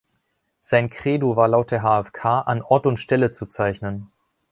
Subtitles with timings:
[0.61, 4.11] Sein Credo war laut der HfK „an Ort und Stelle zu zeichnen“.